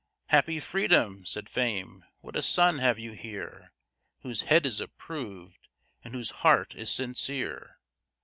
[0.29, 3.71] "Happy Freedom!" said Fame, "what a son have you here!
[4.21, 5.67] Whose head is approved,
[6.03, 7.77] and whose heart is sincere."